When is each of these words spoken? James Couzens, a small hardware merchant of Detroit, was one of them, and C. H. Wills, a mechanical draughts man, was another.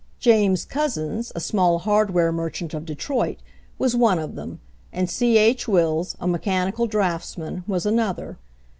James 0.19 0.65
Couzens, 0.65 1.31
a 1.35 1.39
small 1.39 1.77
hardware 1.77 2.31
merchant 2.31 2.73
of 2.73 2.87
Detroit, 2.87 3.37
was 3.77 3.95
one 3.95 4.17
of 4.17 4.33
them, 4.33 4.59
and 4.91 5.07
C. 5.07 5.37
H. 5.37 5.67
Wills, 5.67 6.17
a 6.19 6.25
mechanical 6.27 6.87
draughts 6.87 7.37
man, 7.37 7.63
was 7.67 7.85
another. 7.85 8.39